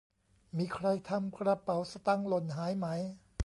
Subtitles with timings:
[0.57, 2.87] มีใครทำกระเป๋าสตางค์หล่นหายไหม